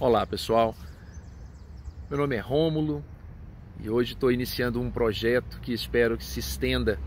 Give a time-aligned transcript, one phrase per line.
[0.00, 0.76] Olá pessoal,
[2.08, 3.04] meu nome é Rômulo
[3.80, 7.00] e hoje estou iniciando um projeto que espero que se estenda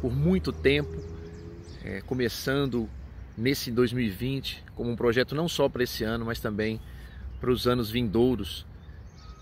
[0.00, 0.90] por muito tempo,
[1.84, 2.88] é, começando
[3.36, 6.80] nesse 2020 como um projeto não só para esse ano, mas também
[7.38, 8.66] para os anos vindouros,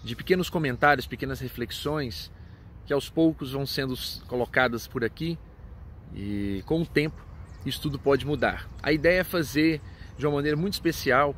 [0.02, 2.32] de pequenos comentários, pequenas reflexões
[2.84, 3.94] que aos poucos vão sendo
[4.26, 5.38] colocadas por aqui
[6.12, 7.24] e com o tempo
[7.64, 8.68] isso tudo pode mudar.
[8.82, 9.80] A ideia é fazer
[10.18, 11.32] de uma maneira muito especial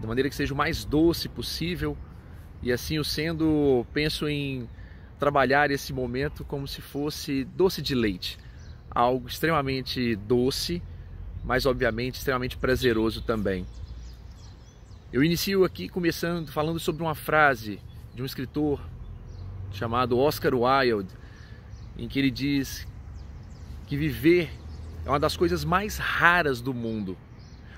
[0.00, 1.96] da maneira que seja o mais doce possível.
[2.62, 4.68] E assim o sendo, penso em
[5.18, 8.38] trabalhar esse momento como se fosse doce de leite,
[8.90, 10.82] algo extremamente doce,
[11.44, 13.66] mas obviamente extremamente prazeroso também.
[15.12, 17.80] Eu inicio aqui começando falando sobre uma frase
[18.14, 18.80] de um escritor
[19.72, 21.14] chamado Oscar Wilde,
[21.96, 22.86] em que ele diz
[23.86, 24.50] que viver
[25.04, 27.16] é uma das coisas mais raras do mundo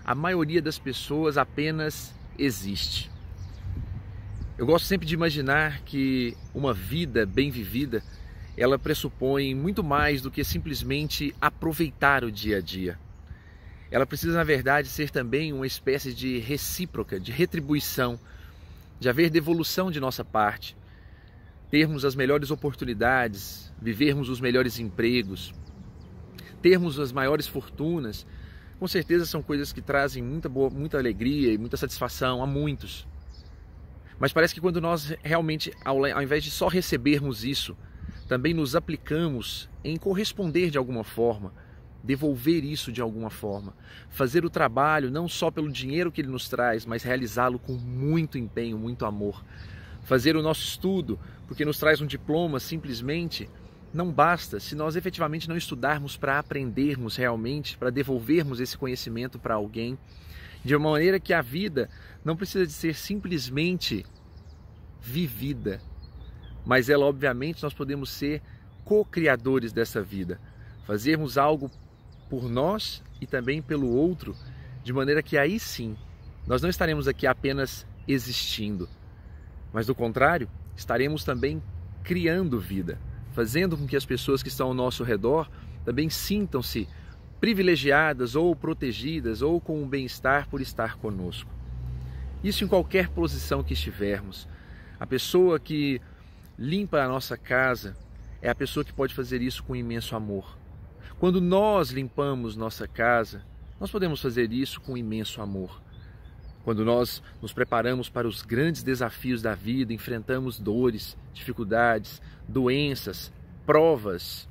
[0.05, 3.11] a maioria das pessoas apenas existe.
[4.57, 8.02] Eu gosto sempre de imaginar que uma vida bem vivida,
[8.57, 12.99] ela pressupõe muito mais do que simplesmente aproveitar o dia a dia.
[13.91, 18.18] Ela precisa, na verdade, ser também uma espécie de recíproca, de retribuição,
[19.01, 20.77] de haver devolução de nossa parte,
[21.71, 25.55] termos as melhores oportunidades, vivermos os melhores empregos,
[26.61, 28.27] termos as maiores fortunas,
[28.81, 33.07] com certeza são coisas que trazem muita, boa, muita alegria e muita satisfação a muitos.
[34.19, 37.77] Mas parece que quando nós realmente, ao, ao invés de só recebermos isso,
[38.27, 41.53] também nos aplicamos em corresponder de alguma forma,
[42.03, 43.77] devolver isso de alguma forma,
[44.09, 48.39] fazer o trabalho não só pelo dinheiro que ele nos traz, mas realizá-lo com muito
[48.39, 49.45] empenho, muito amor.
[50.05, 53.47] Fazer o nosso estudo, porque nos traz um diploma simplesmente
[53.93, 59.55] não basta se nós efetivamente não estudarmos para aprendermos realmente, para devolvermos esse conhecimento para
[59.55, 59.99] alguém,
[60.65, 61.91] de uma maneira que a vida
[62.24, 64.06] não precisa de ser simplesmente
[65.00, 65.81] vivida,
[66.65, 68.43] mas ela obviamente nós podemos ser
[68.84, 70.41] co-criadores dessa vida,
[70.87, 71.71] fazermos algo
[72.28, 74.37] por nós e também pelo outro,
[74.84, 75.97] de maneira que aí sim
[76.47, 78.89] nós não estaremos aqui apenas existindo,
[79.72, 81.62] mas do contrário, estaremos também
[82.03, 82.99] criando vida
[83.33, 85.51] fazendo com que as pessoas que estão ao nosso redor
[85.85, 86.89] também sintam-se
[87.41, 91.51] privilegiadas ou protegidas ou com um bem-estar por estar conosco.
[92.45, 94.47] Isso em qualquer posição que estivermos.
[94.99, 96.01] A pessoa que
[96.59, 97.97] limpa a nossa casa
[98.43, 100.59] é a pessoa que pode fazer isso com imenso amor.
[101.19, 103.43] Quando nós limpamos nossa casa,
[103.79, 105.83] nós podemos fazer isso com imenso amor.
[106.65, 113.32] Quando nós nos preparamos para os grandes desafios da vida, enfrentamos dores, dificuldades, doenças,
[113.65, 114.48] provas,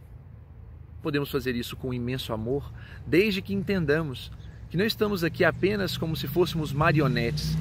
[1.02, 2.72] podemos fazer isso com imenso amor,
[3.06, 4.32] desde que entendamos
[4.70, 7.56] que não estamos aqui apenas como se fôssemos marionetes,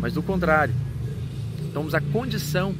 [0.00, 0.74] mas do contrário,
[1.72, 2.74] temos a condição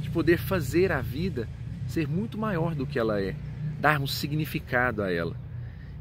[0.00, 1.48] de poder fazer a vida
[1.86, 3.34] ser muito maior do que ela é,
[3.80, 5.36] darmos significado a ela.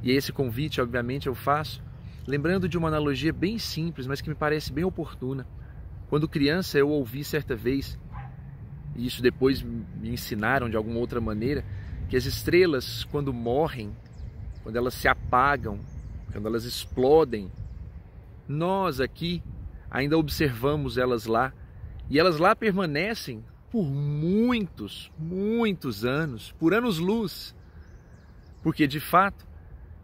[0.01, 1.81] E esse convite, obviamente, eu faço
[2.27, 5.47] lembrando de uma analogia bem simples, mas que me parece bem oportuna.
[6.09, 7.99] Quando criança, eu ouvi certa vez,
[8.95, 11.63] e isso depois me ensinaram de alguma outra maneira,
[12.09, 13.95] que as estrelas, quando morrem,
[14.63, 15.79] quando elas se apagam,
[16.31, 17.51] quando elas explodem,
[18.47, 19.43] nós aqui
[19.89, 21.53] ainda observamos elas lá,
[22.09, 27.55] e elas lá permanecem por muitos, muitos anos, por anos-luz,
[28.61, 29.45] porque de fato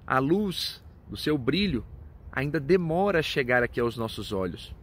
[0.05, 1.85] a luz do seu brilho
[2.31, 4.73] ainda demora a chegar aqui aos nossos olhos.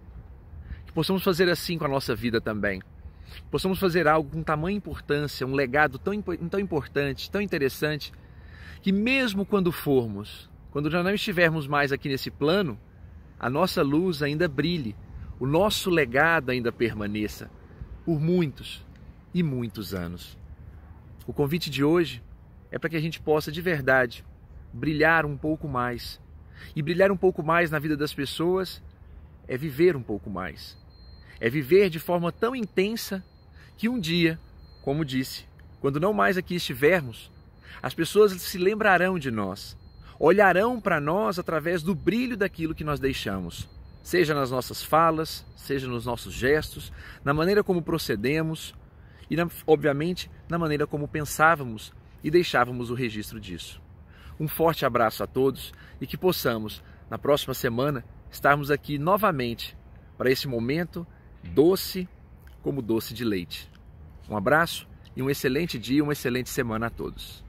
[0.85, 2.81] Que possamos fazer assim com a nossa vida também.
[2.81, 8.13] Que possamos fazer algo com tamanha importância, um legado tão, tão importante, tão interessante,
[8.83, 12.79] que mesmo quando formos, quando já não estivermos mais aqui nesse plano,
[13.39, 14.95] a nossa luz ainda brilhe,
[15.41, 17.51] o nosso legado ainda permaneça
[18.05, 18.85] por muitos
[19.33, 20.37] e muitos anos.
[21.27, 22.23] O convite de hoje
[22.71, 24.25] é para que a gente possa de verdade
[24.73, 26.21] brilhar um pouco mais
[26.75, 28.83] e brilhar um pouco mais na vida das pessoas
[29.47, 30.77] é viver um pouco mais.
[31.41, 33.25] É viver de forma tão intensa
[33.77, 34.39] que um dia,
[34.83, 35.47] como disse,
[35.81, 37.31] quando não mais aqui estivermos,
[37.83, 39.77] as pessoas se lembrarão de nós,
[40.19, 43.69] olharão para nós através do brilho daquilo que nós deixamos,
[44.03, 46.93] seja nas nossas falas, seja nos nossos gestos,
[47.25, 48.75] na maneira como procedemos
[49.31, 49.37] e,
[49.67, 51.93] obviamente, na maneira como pensávamos
[52.25, 53.81] e deixávamos o registro disso.
[54.39, 59.77] Um forte abraço a todos e que possamos, na próxima semana, estarmos aqui novamente
[60.17, 61.07] para esse momento
[61.43, 62.09] doce
[62.63, 63.71] como doce de leite.
[64.29, 64.87] Um abraço
[65.17, 67.48] e um excelente dia, uma excelente semana a todos.